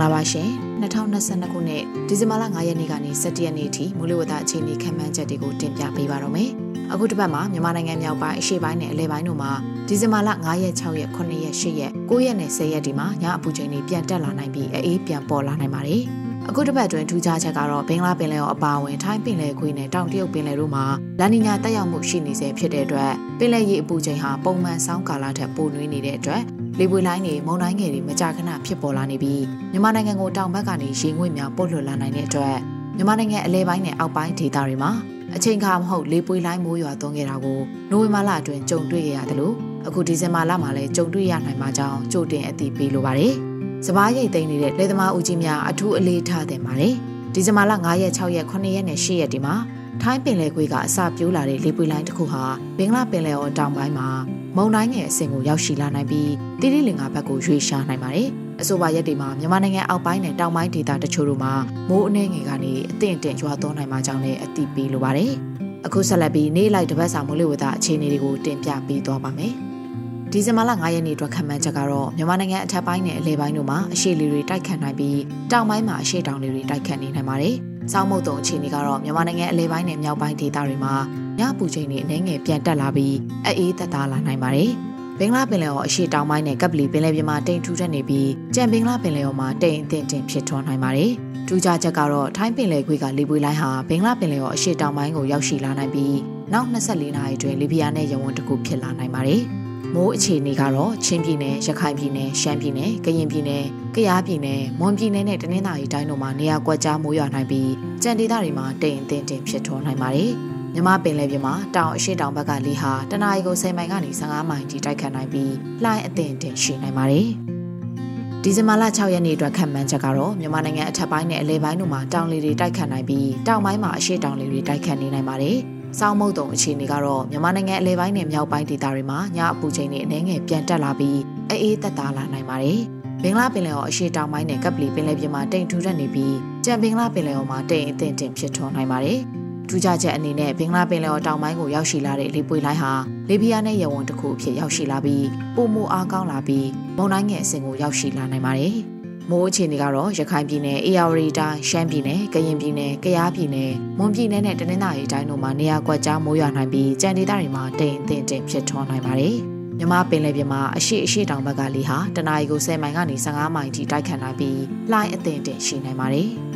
[0.00, 0.48] ္ဂလာပါရှင်
[0.82, 6.52] 2022ခုနှစ်ဒီဇင်ဘာလ9ရက်နေ့ကနေ17ရက်နေ့အထိမိုးလေဝသအခြေအနေခန့်မှန်းချက်တွေကိုတင်ပြပေးပါတော့မယ်။
[6.92, 9.52] အခုတစ်ပတ်မှာမြန်မာနိုင်ငံမြောက်ပိုင်းအရှေ့ပိုင်းနဲ့အလယ်ပိုင်းတို့မှာ
[9.88, 16.02] ဒီဇင်ဘာလ9ရက်6ရက်9ရက်10ရက်9ရက်နဲ့10ရက်ဒီမှာညအပူချိန်တွေပြန်တက်လာနိုင်ပြီးအေးပြန်ပေါ်လာနိုင်ပါတယ်။
[16.48, 20.84] အခုတစ်ပတ်အတွင်းထူးခြားချက်ကတော့ဘင်္ဂလားပင်လယ်အော်အပါအဝင်ထိုင်းပင်လယ်ခွေနဲ့တောင်တရုတ်ပင်လယ်တို့မှာ
[21.20, 26.42] လာနီညာတက်ရောက်မှုရှိနေစေဖြစ်တဲ့အတွက်ပင်လယ်ရေအပူချိန်ဟာပုံမှန်ဆောင်းကာလထက်ပိုနွေးနေတဲ့အတွက်
[26.78, 32.56] လေပွေလိုင်းတွေမုန်တိုင်းငယ်တွေမကြာခဏဖြစ်ပေါ်လာနေပြီးမြန်မာနိုင်ငံကိုတောင်ဘက်ကနေရေငွေ့များပို့လွှတ်လာနိုင်တဲ့အတွက်
[32.96, 34.92] မြန်မာနိုင်ငံအလဲပိုင်းနဲ့အောက်ပိုင်းဒေသတွေမှာ
[35.36, 37.60] အချိန်ခါမဟုတ်လေပွေလိုင်းမိုးရွာသွန်းခဲ့တာကို
[37.90, 39.54] နိုဝင်ဘာလအတွင်းကြုံတွေ့ခဲ့ရတယ်လို့
[39.86, 43.34] အခုဒီဇင်ဘာလမှာလည်းကြုံတွေ့ရနိုင်မှာကြောင်းကြိုတင်အသိပေးလိုပါတယ်။
[43.86, 46.94] စပားရိတ်သိမ်းနေတဲ့လေသမားဦးကြီးများအထူးအလေးထားတင်ပါတယ်။
[47.34, 49.54] ဒီဇင်ဘာလ9ရက်6ရက်9ရက်နဲ့10ရက်ဒီမှာ
[50.02, 52.44] ထိုင်းပင်လယ်ကွေးကအစပြိုးလာတဲ့လေပွေလိုင်းတစ်ခုဟာ
[52.78, 54.08] ဘင်္ဂလားပင်လယ်အော်တောင်ပိုင်းမှာ
[54.56, 58.30] မုန်တိုင်းငယ်အဆင့်ကိုရောက်ရှိလာနိုင်ပြီးတိတိလင်္ကာဘက်ကိုရွေ့ရှားနိုင်ပါတယ်။
[58.62, 61.52] အဆိုပါရက်တွေမှာမြန်မာနိုင်ငံအောက်ပိုင်းနဲ့တောင်ပိုင်းဒေသတချို့တို့မှာ
[61.88, 65.32] မိုးအနှဲငယ်ကနေအသင့်အတင့်ရွာသွန်းနိုင်မှာကြောင်းလည်းအသိပေးလိုပါတယ်။
[65.86, 69.54] အခုဆက်လက်ပြီးနေ့လိုက်တပတ်စာမိုးလေဝသအခြေအနေတွေကိုတင်ပြပေးသွားပါမယ်။
[70.32, 75.18] ဒီဇင်ဘာလ9ရက်နေ့အတွက်ခံမှန်းချက်ကတော့မြန်မာနိုင်ငံအထက်ပိုင်းနဲ့အလယ်ပိုင်းတို့မှာအရှိလီတွေတိုက်ခတ်နိုင်ပြီး
[75.52, 77.54] တောင်ပိုင်းမှာအရှိတောင်တွေတိုက်ခတ်နေနိုင်ပါတယ်။
[77.92, 80.94] စောင်းမုတ်တုံအခြေအနေကတော့မြန်မာနိုင်ငံအလယ်ပိုင်းနဲ့မြောက်ပိုင်းဒေသတွေမှာ
[81.38, 84.72] ညပူချိန်တွေအနှဲငယ်ပြန်တက်လာပြီးအေးသက်သာလာနိုင်ပါတယ်။
[85.22, 91.12] ဘင်္ဂလားပင်လယ်အော်အရှေ့တောင်ပိုင်းနဲ့ကပ်ပလီပင်လယ်ပြင်မှာတိမ်ထူထပ်နေပြီးကြံဘင်္ဂလားပင်လယ်အော်မှာတိမ်အထင်တင်ဖြစ်ထွန်းနိုင်ပါတယ်။
[91.48, 96.16] ထူးခြားချက်ကတော့ထိုင်းပင်လယ်ကွေ့ကလေပွေလိုင်းဟာဘင်္ဂလားပင်လယ်အော်အရှေ့တောင်ပိုင်းကိုရောက်ရှိလာနိုင်ပြီး
[96.52, 99.42] နောက်24နာရီအတွင်းလီဘီယာနဲ့ရဝန်းတစ်ခုဖြစ်လာနိုင်ပါတယ်။
[99.94, 107.70] မိုးအခြေအနေကတော့ချင်းပြည်နယ်၊ရခိုင်ပြည်နယ်၊ရှမ်းပြည်နယ်၊ကရင်ပြည်နယ်၊ကယားပြည်နယ်၊မွန်ပြည်နယ်နဲ့တနင်္သာရီတိုင်းတို့မှာနေရာကွက်ကြားမိုးရွာနိုင်ပြီး
[108.02, 110.32] ကြံဒေသတွေမှာတိမ်အထင်တင်ဖြစ်ထွန်းနိုင်ပါတယ်။
[110.74, 115.52] မြမပင်လယ်ပြင်မှာတောင်အရှိတောင်ဘက်ကလေဟာတနအီကို10မိုင်ကနေ15မိုင်ထိတိုက်ခတ်နိုင်ပြီး
[115.84, 117.28] လှိုင်းအသင့်တင်ရှိနိုင်ပါတယ်။
[118.42, 125.56] ဒီဇင်ဘာလ6ရက်နေ့အတွက်ခံမှန်းချက်ကတော့မြန်မာနိုင်ငံအထက်ပိုင်းနဲ့အလယ်ပိုင်းတို့မှာတောင်လေတွေတိုက်ခတ်နိုင်ပြီးတောင်ပိုင်းမှာအရှိတောင်လေတွေတိုက်ခတ်နေနိုင်ပါတယ်။
[125.98, 131.18] စောင်းမုတ်တုံအခြေအနေကတော့မြန်မာနိုင်ငံအလယ်ပိုင်းနဲ့မြောက်ပိုင်းဒေသတွေမှာညအပူချိန်တွေအနည်းငယ်ပြန်တက်လာပြီး
[131.50, 132.80] အေးသက်သာလာနိုင်ပါတယ်။
[133.22, 139.20] ဘင်္ဂလားပင်လယ်အော်အရှေ့တောင်ပိုင်းနဲ့ကပ်ပလီပင်လယ်ပြင်မှာတိမ်ထူထပ်နေပြီးကြံဘင်္ဂလားပင်လယ်အော်မှာတိမ်အထင်တင်ဖြစ်ထွန်းနိုင်ပါတယ်။
[139.70, 142.92] ထူးခြားချက်အနေနဲ့ဘင်္ဂလားပင်လယ်အော်တောင်ပိုင်းကိုရောက်ရှိလာတဲ့လေပွေလိုင်းဟာ
[143.28, 148.76] လေပြင်းနဲ့ရဝံတစ်ခုအဖြစ်ရောက်ရှိလာပြီးပုံမူအားကောင်းလာပြီးမုန်တိုင်းငယ်အဆင့်ကိုရောက်ရှိလာနိုင်ပါတယ်။
[149.30, 159.36] မိုးအခြေအနေကတော့ရခိုင်ပြည်နယ်၊အေရဝတီတိုင်း၊ရှမ်းပြည်နယ်၊ကရင်ပြည်နယ်၊ကယားပြည်နယ်၊မွန်ပြည်နယ်နဲ့တနင်္သာရီတိုင်းတို့မှာနေရာကွက်ကြားမိုးရွာနိုင်ပြီးကြံဒေသတွေမှာတိမ်အထင်တင်ဖြစ်ထွန်းနိုင်ပါတယ်။
[159.78, 166.30] မြမပင်လယ်ပြင်မှာအရှိအရှိတောင်ဘက်ကလေဟာတနအီကို10မိုင်ကနေ15မိုင်ထိတိုက်ခတ်နိုင်ပြီးလှိုင်းအသင့်တင်ရှိနိုင်ပါတယ်။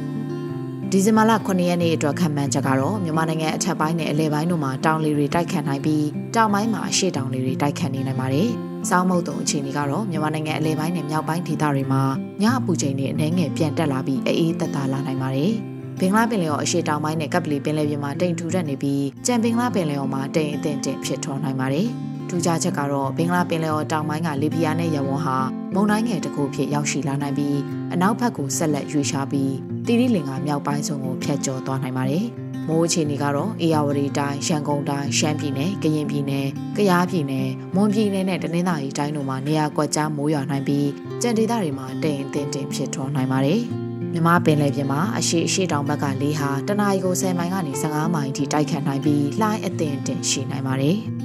[0.96, 8.48] ဒီဇင်ဘာလ9ရက်နေ့အတွက်ခံမှန်းချက်ကတော့မြန်မာနိုင်ငံအထက်ပိုင်းနဲ့အလယ်ပိုင်းတို့မှာတောင်လေတွေတိုက်ခတ်နိုင်ပြီးတောင်ပိုင်းမှာအရှေ့တောင်လေတွေတိုက်ခတ်နေနိုင်ပါတယ်။
[8.88, 12.02] စောင်းမုတ်တုံအခြေအနေကတော့မြန်မာနိုင်ငံအလယ်ပိုင်းနဲ့မြောက်ပိုင်းဒေသတွေမှာ
[12.42, 15.52] ညအပူချိန်တွေအနည်းငယ်ပြန်တက်လာပြီးအေးသက်သာလာနိုင်ပါတယ်။
[15.98, 21.88] ဘင်္ဂလားပင်လယ်အော်အရှေ့တောင်ပိုင်းနဲ့ကပ်ပလီပင်လယ်ပြင်မှာတိမ်ထူထပ်နေပြီးကြံဘင်္ဂလားပင်လယ်အော်မှာတိမ်အထင်တင်ဖြစ်ထွန်းနိုင်ပါတယ်။
[22.28, 25.36] ထူးခြားချက်ကတော့ဘင်္ဂလားပင်လယ်အော်တောင်ပိုင်းကလီဘီယာနဲ့ယမန်ဟာ
[25.74, 27.58] မုန်တိုင်းငယ်တစ်ခုဖြစ်ရောက်ရှိလာနိုင်ပြီး
[27.92, 29.52] အနောက်ဘက်ကိုဆက်လက်ရွေ့ရှားပြီး
[29.86, 32.26] တီရီလင်ကမြောက်ပိုင်းဆုံးကိုဖျက်ကျော်သွားနိုင်ပါတယ်။
[32.68, 40.88] မိုးအခြေအနေကတော့အေရဝတီတိုင်း၊ရန်ကုန်တိုင်း၊ရှမ်းပြည်နယ်၊ကရင်ပြည်နယ်၊ကယားပြည်နယ်၊မွန်ပြည်နယ်နဲ့တနင်္သာရီတိုင်းတို့မှာနေရာကွက်ကြားမိုးရွာနိုင်ပြီး
[41.22, 43.60] ကြံဒေသတွေမှာတိမ်အထင်တင်ဖြစ်ထွန်းနိုင်ပါတယ်။
[44.12, 50.98] မြမပင်လယ်ပြင်မှာအရှိအရှိတောင်ဘက်ကလေဟာတနအီကို10မိုင်ကနေ15မိုင်ထိတိုက်ခတ်နိုင်ပြီးလှိုင်းအသင့်တင်ရှိနိုင်ပါတယ်။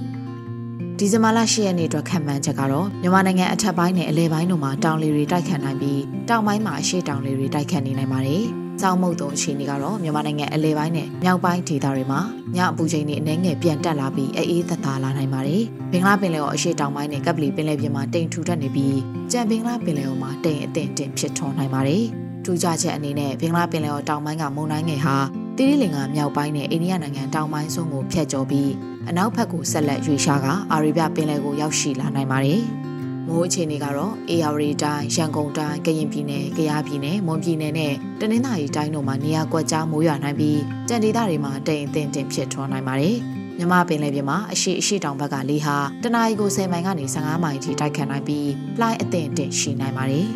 [1.02, 8.44] ဒီဇင်ဘာလ10ရက်နေ့အတွက်ခံမှန်းချက်ကတော့မြန်မာနိုင်ငံအထက်ပိုင်းနဲ့အလဲပိုင်းတို့မှာတောင်လေတွေတိုက်ခတ်နိုင်ပြီးတောင်ပိုင်းမှာအရှေ့တောင်လေတွေတိုက်ခတ်နေနိုင်ပါတယ်။
[8.82, 12.20] စောင်းမုတ်တုံအခြေအနေကတော့မြန်မာနိုင်ငံအလဲပိုင်းနဲ့မြောက်ပိုင်းဒေသတွေမှာ
[12.56, 18.98] ညအပူချိန်တွေအနည်းငယ်ပြန်တက်လာပြီးအေးသက်သာလာနိုင်ပါတယ်။ဘင်္ဂလားပင်လယ်အော်အရှေ့တောင်ပိုင်းနဲ့ကပ်ပလီပင်လယ်ပြင်မှာတိမ်ထူထပ်နေပြီး
[19.32, 22.04] ကြံဘင်္ဂလားပင်လယ်အော်မှာတိမ်အထင်တင်ဖြစ်ထွန်းနိုင်ပါတယ်။
[22.46, 25.18] ထူးခြားချက်အနေနဲ့ဘင်္ဂလားပင်လယ်အော်တောင်ပိုင်းကမုန်တိုင်းငယ်ဟာ
[25.62, 28.72] တိရိလင်္ကာမြောက်ပိုင်းနဲ့အိန္ဒိယနိုင်ငံတောင်ပိုင်းဆုံးကိုဖျက်ကျော်ပြီး
[29.10, 32.62] အနောက်ဘက်ကိုဆက်လက်ရွေ့ရှားကအာရေဗျပင်လယ်ကိုရောက်ရှိလာနိုင်ပါတယ်။
[33.28, 43.16] မိုးအခြေအနေကတော့အေယာဝတီတိုင်း၊ရန်ကုန်တိုင်း၊ကရင်ပြည်နယ်၊ကယားပြည်နယ်၊မွန်ပြည်နယ်နဲ့တနင်္သာရီတိုင်းတို့မှာနေရာကွက်ကြားမိုးရွာနိုင်ပြီးကြံဒေသတွေမှာတိမ်အထင်တင်ဖြစ်ထွန်းနိုင်ပါတယ်။
[43.58, 50.28] မြမပင်လယ်ပြင်မှာအရှိအရှိတောင်ဘက်ကလေဟာတနအီကို10မိုင်ကနေ15မိုင်ထိတိုက်ခတ်နိုင်ပြီးလှိုင်းအထင်တင်ရှိနိုင်ပါတယ်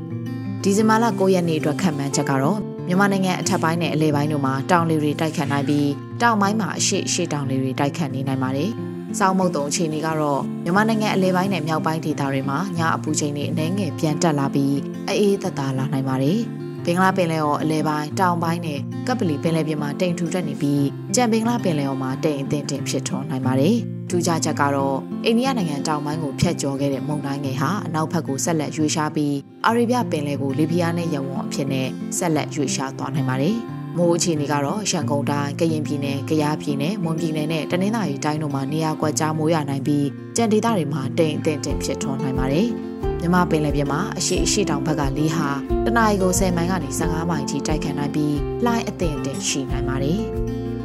[0.62, 5.88] ။ဒီဇင်ဘာလ9ရက်နေ့အတွက်ခံမှန်းချက်ကတော့ မြန်မာနိုင်ငံအထက်ပိုင်းနဲ့အလယ်ပိုင်းတို့မှာတောင်လေတွေတိုက်ခတ်နိုင်ပြီး
[6.22, 8.70] တောင်ပိုင်းမှာအရှိအရှိတောင်လေတွေတိုက်ခတ်နေနိုင်ပါတယ်။
[9.18, 14.76] စောင်းမုတ်တုံအခြေအနေကတော့မြန်မာနိုင်ငံအလယ်ပိုင်းနဲ့မြောက်ပိုင်းဒေသတွေမှာညအပူချိန်တွေအနည်းငယ်ပြန်တက်လာပြီး
[15.08, 16.38] အေးသက်သာလာနိုင်ပါတယ်။
[16.84, 23.78] ဘင်္ဂလားပင်လယ်အော်အလဲပိုင်းတောင်ပိုင်းနဲ့ကပ်ပလီပင်လယ်ပြင်မှာတိမ်ထူတက်နေပြီးကြံဘင်္ဂလားပင်လယ်အော်မှာတိမ်အထင်တင်ဖြစ်ထွန်းနိုင်ပါတယ်။
[24.10, 33.56] ထူးခြားချက်ကတော့အိန္ဒိယနိုင်ငံတောင်ပိုင်းကိုဖျက်ကျော်ခဲ့တဲ့မုန်တိုင်းငယ်ဟာအနောက်ဘက်ကိုဆက်လက်ရွေ့ရှားပြီးအာရေဗျပင်လယ်ကိုလေပြင်းနဲ့ရဝန်းအဖြစ်နဲ့ဆက်လက်ရွေ့ရှားသွားနိုင်ပါတယ်။
[33.96, 42.68] မိုးအခြေအနေကတော့ရန်ကုန်တိုင်း၊ကရင်ပြည်နယ်၊ကယားပြည်နယ်၊မွန်ပြည်နယ်နဲ့တနင်္သာရီတိုင်းတို့မှာနေရာကွက်ကြားမိုးရနိုင်ပြီးကြံဒေသတွေမှာတိမ်အထင်တင်ဖြစ်ထွန်းနိုင်ပါတယ်။
[43.20, 45.48] မြမပင်လယ်ပြင်မှာအရှိအရှိတောင်ဘက်ကလေးဟာ
[45.86, 50.20] တနအီကို10မိုင်ကနေ15မိုင်ထိတိုက်ခတ်နိုင်ပြီးလှိုင်းအသင့်အင့်ရှိနိုင်ပါတယ်။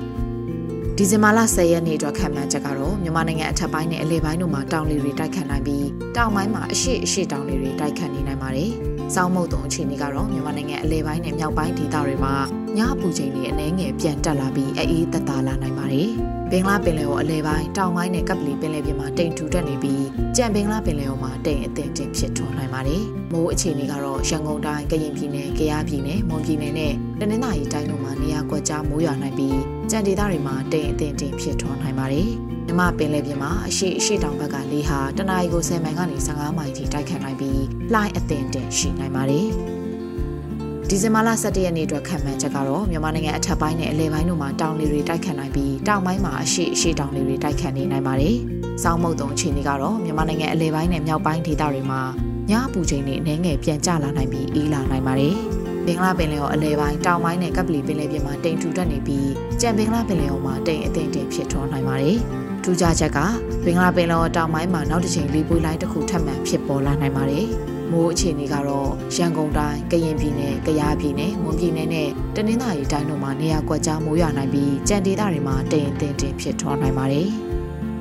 [0.98, 8.72] ဒီဇင်ဘာလ10ရက်နေ့အတွက်ခံမှန်းချက်ကတော့မြန်မာနိုင်ငံအထက်ပိုင်းနဲ့အလယ်ပိုင်းတို့မှာတောင်လေတွေတိုက်ခတ်နိုင်ပြီးတောင်ပိုင်းမှာအရှိအရှိတောင်လေတွေတိုက်ခတ်နေနိုင်ပါတယ်။
[9.16, 12.34] စောင်းမုတ်တုံအခြေအနေကတော့မြန်မာနိုင်ငံအလယ်ပိုင်းနဲ့မြောက်ပိုင်းဒေသတွေမှာ
[12.78, 16.10] ညအပူချိန်တွေအနည်းငယ်ပြန်တက်လာပြီးအေးသက်သာလာနိုင်ပါတယ်။
[16.52, 32.30] ဘင်္ဂလားပင်လယ်အော်အလဲပိုင်းတောင်ပိုင်းနဲ့ကပ်ပလီပင်လယ်ပြင်မှာတိမ်ထူတက်နေပြီးကြံဘင်္ဂလားပင်လယ်အော်မှာတိမ်အထင်တင်ဖြစ်ထွန်းနိုင်ပါတယ်။မိုးအခြေအနေကတော့ရန်ကုန်တိုင်းကရင်ပြည်နယ်၊ကယားပြည်နယ်၊မွန်ပြည်နယ်နဲ့တနင်္သာရီတိုင်းတို့မှာနေရာကွက်ကြားမိုးရွာနိုင်ပြီး ကြံဒေသတွေမှာတိမ်အထင်တင်ဖြစ်ထွန်းနိုင်ပါတယ်။
[32.68, 37.62] မြမပင်လယ်ပြင်မှာအရှိအရှိတောင်ဘက်ကလေဟာတနအီကို10မိုင်ကနေ15မိုင်ထိတိုက်ခတ်နိုင်ပြီး
[37.94, 39.48] လှိုင်းအသင်တင်ရှိနိုင်ပါတယ်။
[40.90, 48.36] ဒီဇင်ဘာလ17ရက်နေ့အတွက်ခံမှန်းချက်ကတော့မြန်မာနိုင်ငံအထက်ပိုင်းနဲ့အလယ်ပိုင်းတို့မှာတောင်လေတွေတိုက်ခတ်နိုင်ပြီးတောင်ပိုင်းမှာအရှိအရှိတောင်လေတွေတိုက်ခတ်နေနိုင်ပါတယ်။
[48.84, 52.02] စောင်းမုတ်တုံအခြေအနေကတော့မြန်မာနိုင်ငံအလယ်ပိုင်းနဲ့မြောက်ပိုင်းဒေသတွေမှာ
[52.50, 55.38] ညအပူချိန်တွေအနည်းငယ်ပြန်ကျလာနိုင်ပြီးအေးလာနိုင်ပါတယ်။
[55.86, 59.30] ဘင်္ဂလားပင်လယ်အော်အလယ်ပိုင်းတောင်ပိုင်းနဲ့ကပ်ပလီပင်လယ်ပြင်မှာတိမ်ထူတက်နေပြီး
[59.62, 62.18] ကြံဘင်္ဂလားပင်လယ်အော်မှာတိမ်အထင်တင်ဖြစ်ထွန်းနိုင်ပါတယ်။
[62.64, 63.20] ထူးခြားချက်က
[63.66, 67.46] ဘင်္ဂလားပင်လယ်အော်တောင်ပိုင်းမှာနောက်တစ်ချိန်လေပွေးလိုင်းတစ်ခုထပ်မံဖြစ်ပေါ်လာနိုင်ပါတယ်။
[67.92, 77.30] မိုးအခြေအနေကတော့ရန်ကုန်တိုင်း၊ကရင်ပြည်နယ်၊ကယားပြည်နယ်၊မွန်ပြည်နယ်နဲ့တနင်္သာရီတိုင်းတို့မှာနေရာကွက်ကြားမိုးရွာနိုင်ပြီးကြံဒေသတွေမှာတိမ်တင်တင်ဖြစ်ထွန်းနိုင်ပါတယ်။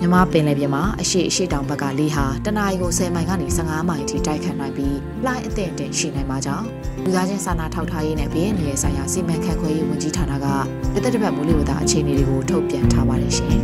[0.02, 6.66] မြမပင်လယ်ပြင်မှာအရှိအရှိတောင်ဘက်ကလေဟာတနအီကို10မိုင်ကနေ15မိုင်ထိတိုက်ခတ်နိုင်ပြီးလှိုင်းအသင့်တင်ရှိနိုင်ပါကြောင်း
[7.04, 10.46] လူသားချင်းစာနာထောက်ထားရေးနဲ့ပြည်내ရဲ့ဆိုင်ရာစီမံခန့်ခွဲရေးဝန်ကြီးဌာနက
[10.94, 13.60] တသက်တပတ်မိုးလေဝသအခြေအနေတွေကိုထုတ်ပြန်ထားပါတယ်ရှင်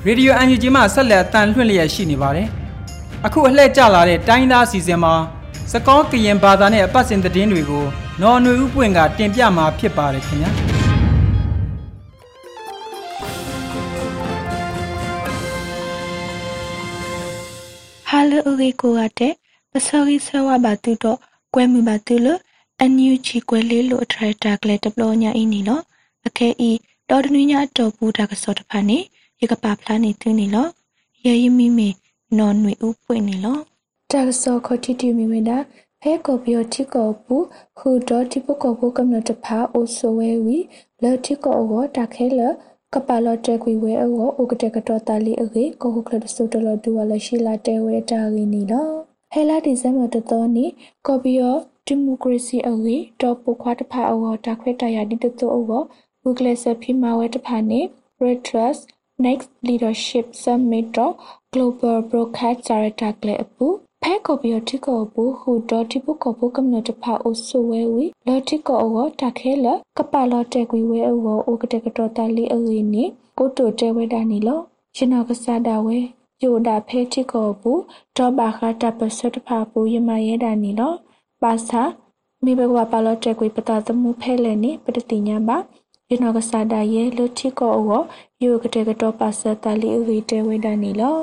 [0.10, 2.48] ရေဒီယိုအန်ယူဂျီမှဆက်လက်အတန်လွှင့်လျက်ရှိနေပါတယ်။
[3.26, 5.14] အခုအလှည့်ကျလာတဲ့တိုင်းသားစီစဉ်မှာ
[5.72, 7.86] စကောကရင်ဘာသာနဲ့အပတ်စဉ်သတင်းတွေကို
[8.22, 10.52] နော်နွေဦးပွင့်ကတင်ပြมาဖြစ်ပါတယ်ခင်ဗျာ။
[18.08, 19.34] ဟာလိုအေကိုရတဲ့
[19.72, 21.20] ပစောရီဆဝဘာတူတော့
[21.54, 22.40] ကွဲမှုပါတူလို့
[22.80, 25.84] အန်ယူချီကွဲလေးလို့ထရက်တာကလေးတပလောညာအင်းနီနော်
[26.28, 26.72] အခဲဤ
[27.10, 29.00] တော်တနည်းညာတော်ပူတာကစောတဖာနေ
[29.42, 30.68] ရကပါဖလာနေသူနေလော
[31.26, 31.90] ရရမီမီ
[32.38, 33.58] နော်နွေဥပွင့်နေလော
[34.12, 35.52] တာဆောခတိတီမီဝဒ
[36.02, 37.36] ဖဲကောပီယတိကောပူ
[37.78, 40.58] ဟူဒတိပကောပူကမ္နတဖာအိုဆိုဝဲဝီ
[41.04, 42.42] လောတိကောအောတာခဲလ
[42.94, 48.90] ကပါလတဲကွေဝဲအောဥကတကတော့တာလီအေကိုဟုကလဒဆုတလဒူဝလရှိလာတဲဝဲတာရင်းနီလော
[49.32, 50.66] ဟဲလာဒီဇမ်ဘာတတော်နီ
[51.08, 55.64] ကောပီယောဒီမိုကရေစီအေတော့ပုခွားတဖာအောတာခွဲတရဒီတတူအော
[56.22, 57.82] ဝူကလဆဖိမာဝဲတဖာနေ
[58.24, 58.84] Red Trust
[59.26, 61.14] Next Leadership Summit တော့
[61.54, 63.68] Global Broadcast Director ကလေးအပူ
[64.04, 73.04] ဖဲကိုပြီးတိကိုပူဟူတော့တိပုကိုပူကမ္နတဖာအိုဆူဝဲဝီလော်တိကိုအောတခဲလကပလော်တဲကွေဝဲအောအိုကတဲ့ကတော့တလီအဝီနီ
[73.38, 74.60] ကိုတိုတဲဝဲတာနီလော
[74.96, 75.98] ရှင်တော်ကစားတာဝဲ
[76.44, 77.72] ယိုဒါဖဲတိကိုပူ
[78.18, 80.94] တော့ဘာခတာပစတ်ဖာပူယမရဲတာနီလော
[81.44, 81.82] ပါစာ
[82.44, 85.58] မိဘကပါလော်တဲကွေပတာသမှုဖဲလဲနီပတတိညာပါ
[86.12, 88.02] ယနောကစားတာရဲ့လူတိကိုအော
[88.44, 91.20] ယုကတဲ့ကတော့ပါစတာလီဝီတဲဝဲတာနီလော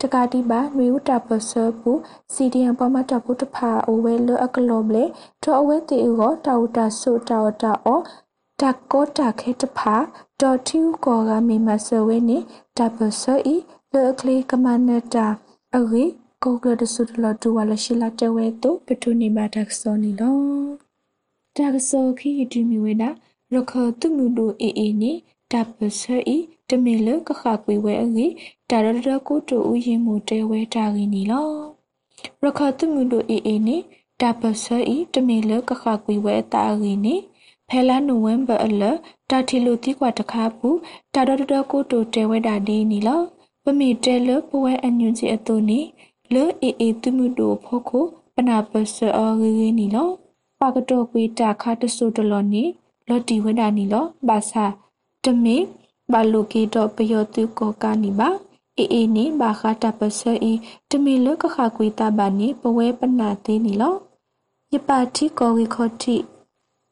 [0.00, 1.90] တကတိပါနွေဥတာပစပူ
[2.32, 5.04] စီဒီယံပမတပုတဖာအဝဲလအကလောဘလေ
[5.42, 8.00] တောအဝဲတီဥကိုတာဝတာဆုတာဝတာအော
[8.60, 9.96] တကောတာခဲတဖာ
[10.40, 12.38] ဒေါ်တီဥကောကမေမဆဝဲနေ
[12.76, 13.22] တပစ
[13.52, 13.54] ဤ
[13.92, 15.26] လကလီကမနတာ
[15.76, 16.04] အဝေ
[16.44, 20.36] ကောကဒဆုတလတူဝလရှိလာတဝဲတုပထုနေပါတက်စောနီလော
[21.56, 23.10] တက်စောခီတီမီဝဲတာ
[23.54, 25.12] ရခတုမှုဒိုအေအေနေ
[25.52, 26.02] တပစ
[26.34, 26.36] ဤ
[26.68, 28.26] တမေလကခကွေဝဲအငီ
[28.70, 31.48] တာရရကိုတူဥယင်မှုတဲဝဲတာဂီနီလော
[32.42, 33.76] ရခတုမှုဒိုအေအေနေ
[34.20, 37.14] တပစဤတမေလကခကွေဝဲတာဂီနီ
[37.68, 38.82] ဖဲလာနိုဝင်ဘာအလ
[39.30, 40.68] တာတီလိုတိကွာတခါပူ
[41.14, 43.20] တာရရကိုတူတဲဝဲတာဒီနီလော
[43.62, 45.80] ပမီတဲလပဝဲအညွန်စီအတူနီ
[46.32, 50.08] လေအေအေတုမှုဒိုဖိုခိုပနာပစအောရီရီနီလော
[50.60, 52.64] ပါကတော့ကွေတာခါတဆူတလောနီ
[53.08, 54.64] လော်တီဝဒနီလောဘာသာ
[55.24, 55.56] တမေ
[56.12, 58.28] ဘာလိုကီတော့ပယောတုကောကနီပါ
[58.78, 60.52] အေအေနီဘာခတာပစအီ
[60.90, 63.94] တမေလကခကွေတာဘာနီပဝဲပနာသေးနီလော
[64.72, 66.16] ယပါတိကောဝီခောတိ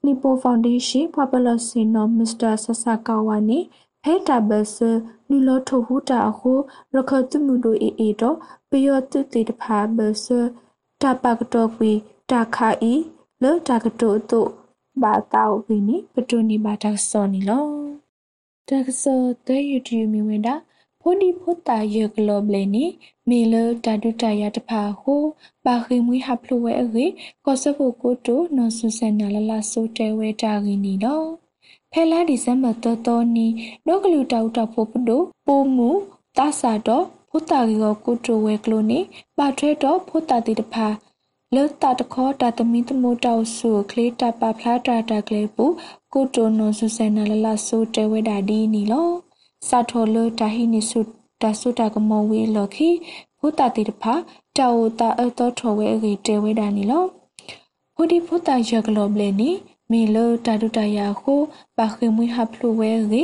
[0.05, 3.59] နီပိုဖောင်ဒေးရှင်းပပလစင်နော်မစ္စတာဆဆာကာဝါနီ
[4.03, 4.77] ဖဲတာဘဆ
[5.29, 6.53] နူလောထိုဟူတာအခု
[6.95, 8.37] ရခတ်မှုတို့အေအေတော့
[8.71, 10.27] ပယောတုတေတဖာဘဆ
[11.03, 11.93] တာပကတော့ကွေ
[12.31, 12.95] တာခါဤ
[13.43, 14.51] လောတာကတိုတို့
[15.03, 17.67] ဘာတောက်ဝီနီပတူနီဘာတာစောနီလော
[18.69, 20.55] တာကစောတဲ့ယူတူမီဝင်းတာ
[21.01, 22.85] ဖိုဒီဖိုတာယေဂလောဘလေနီ
[23.29, 23.55] မေလ
[23.85, 25.23] တာဒူတာယတဖာဟို
[25.65, 27.07] ပါခိမွေဟပ်လိုဝဲအေ
[27.45, 31.23] ကောဆဖိုကိုတိုနော်ဆူဆန်နာလလာဆိုတဲဝဲတာဂီနီလော
[31.93, 33.47] ဖဲလာဒီဇမ်ဘာတော်တော်နီ
[33.87, 35.91] နောကလူတောက်တောက်ဖို့ပဒိုပိုမူ
[36.39, 38.99] တာစာတော့ဖိုတာဂီကိုကိုတိုဝဲကလိုနီ
[39.39, 40.87] ပါထွဲတော့ဖိုတာတီတဖာ
[41.55, 45.65] လောတာတခေါ်တာတမီတမိုးတောက်ဆူကလေးတပဖလားတာတာကလေးပူ
[46.13, 49.09] ကိုတိုနော်ဆူဆန်နာလလာဆိုတဲဝဲတာဒီနီလော
[49.69, 51.01] စာထောလတာဟိနိစု
[51.43, 52.91] တာစုတာကမောဝေလခိ
[53.41, 54.15] ဘုတာတိတဖာ
[54.57, 57.05] တာဝတာအတော်ထောဝဲအေတဲဝဲတာနီလော
[57.95, 59.51] ဟိုဒီဘုတာရကလောဘလေနီ
[59.91, 61.41] မေလတာဒုတယာခို
[61.77, 63.23] ပါခေမွေဟဖလူဝဲရီ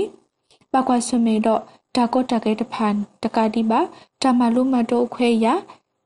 [0.72, 1.60] ပါကွာစမေတော့
[1.96, 3.80] တာကောတကေတဖန်တကာတိပါ
[4.22, 5.46] တာမလုမတော့ခွဲရ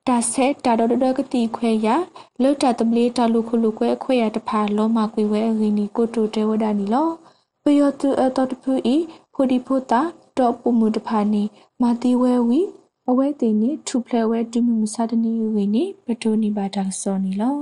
[0.08, 1.88] တာဆဲတာတော်တော်ကတိခွဲရ
[2.42, 7.08] လောတာတမလေးတာလူခုလူခွဲခွဲရတဖာလောမကွေဝဲရီနီကိုတိုတဲဝဒနီလော
[7.62, 8.96] ပယောတူအတော်တဖူဤ
[9.34, 10.00] ဖိုဒီဖိုတာ
[10.38, 11.42] တော့ပမှုတဖာနေ
[11.82, 12.60] မာတီဝဲဝီ
[13.08, 17.56] အဝဲတင်နေထူဖလဲဝဲတူမှုမစတနီဝီနေပတိုနီပါတာစောနီလော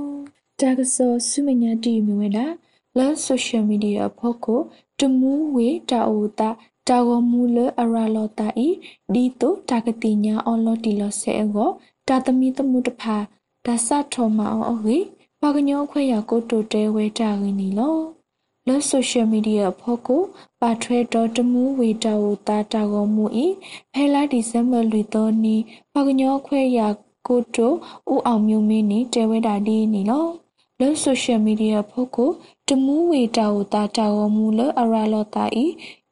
[0.59, 2.45] တာကစောဆုမညာတီမြဝဲတာ
[2.97, 4.61] လဲဆိုရှယ်မီဒီယာဖို့ကို
[4.99, 6.49] တမူဝေတာအိုတာ
[6.87, 8.67] တာဂောမူလအရာလောတာဤ
[9.13, 11.71] ဒီတိုတာကတိညာအော်လောတီလောဆဲအော
[12.07, 13.17] တာသမီတမှုတဖာ
[13.65, 14.97] ဒါစထောမအောဟေ
[15.41, 17.97] ပါကညောခွဲရကိုတိုတဲဝဲတာရင်းနီလော
[18.67, 20.21] လောဆိုရှယ်မီဒီယာဖို့ကို
[20.61, 23.45] ပါထွဲတော်တမှုဝေတာဝတာတာကောမူဤ
[23.93, 25.55] ဖဲလာဒီဇမ်ဘာလူတော်နီ
[25.93, 26.79] ပကညောခွဲရ
[27.27, 27.71] ကိုတို
[28.11, 30.25] ဦးအောင်မျိုးမင်းနီတဲဝဲတာဒီနီလော
[30.79, 32.31] လောဆိုရှယ်မီဒီယာဖို့ကို
[32.67, 35.65] တမှုဝေတာဝတာတာကောမူလအရာလောတာဤ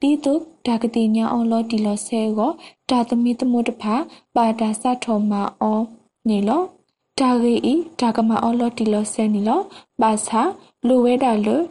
[0.04, 0.34] တီတု
[0.68, 2.52] ဒါကတိညာအော်လောတီလောဆဲကို
[2.90, 3.96] ဒါသမီတမို့တဖာ
[4.36, 5.80] ပါတာစထောမအော
[6.30, 6.64] နေလော
[7.20, 9.60] ဒါဂေဤဒါကမအော်လောတီလောဆဲနီလော
[10.02, 10.42] ပါစာ
[10.88, 11.62] လိုဝဲတာလော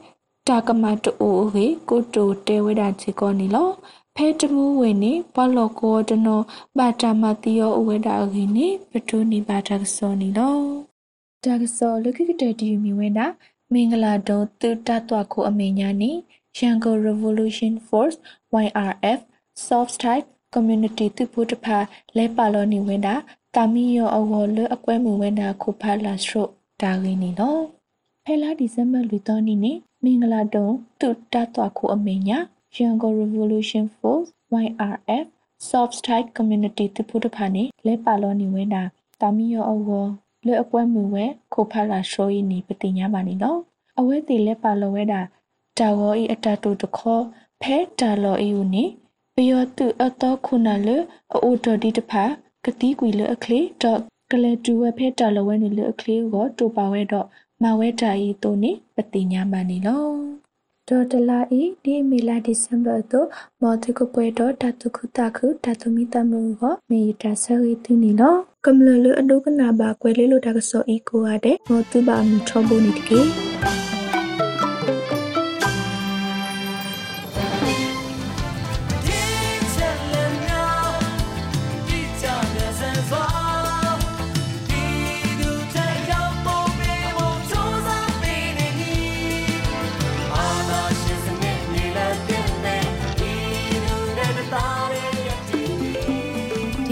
[0.49, 1.11] တာကမတူ
[1.55, 3.69] ရေကိုတိုတဲဝဒချီကောနီလော
[4.17, 6.41] ဖဲတမှုဝင်နေဘလောကောတနော
[6.79, 10.57] ဘာတာမတိယောအဝဒအခိနေပထုနိဘာတာကစောနီလော
[11.45, 13.27] တာကစောလခိကတတီမီဝဲတာ
[13.73, 16.13] မင်္ဂလာတုံးတူတတ်တော်ကိုအမေညာနီ
[16.61, 18.17] Yango Revolution Force
[18.65, 19.21] YRF
[19.67, 21.79] Soft Type Community သူဖို့တဖာ
[22.17, 23.15] လဲပါလောနေဝင်တာ
[23.55, 26.47] တာမီယောအဝလအကွဲမှုဝင်တာခုဖာလာစရို
[26.81, 27.59] တာရင်းနီလော
[28.25, 29.73] ဖဲလာဒီဇင်ဘာလူတော်နီနေ
[30.05, 30.67] မင်္ဂလာတုံ
[31.01, 32.39] သူတတ်တော်ခုအမေညာ
[32.79, 34.31] Yango Revolution Force
[34.65, 35.27] YRF
[35.69, 38.83] Soft Strike Community တပုဒဖာနေလဲပါလောနေဝဲတာ
[39.21, 39.89] တာမီယောအဝ
[40.47, 43.57] လဲအကွဲမှုဝဲခိုဖာလာရှိုးဤနေပတိညာပါနေလော
[43.99, 45.21] အဝဲတီလဲပါလောဝဲတာ
[45.79, 47.21] တာဝဤအတတူတခော
[47.63, 48.85] ဖဲတာလောဤဦးနေ
[49.37, 50.89] ပယောတုအတောခုနလ
[51.33, 52.25] အိုတော်ဒီတဖာ
[52.65, 57.27] ကတိကွေလအခလေတော့ကလေတူဝဲဖဲတာလောဝဲနေလအခလေကိုတူပါဝဲတော့
[57.63, 60.07] မဝဲတာဤတုန်နေပတိညာမနီလော
[60.89, 63.29] ဒေါ်တလာဤဒီမီလာဒီဇင်ဘာတော့
[63.61, 68.35] မော်တကပွဲတော့တတုခုတခုတတုမီတမကမေတာဆရီတူနီလော
[68.67, 73.52] ကမ္လလအဒုကနာဘာကွဲလေးလိုတကဆောဤကိုရတဲ့မော်တူဘာမထောဘုန်နီတကေ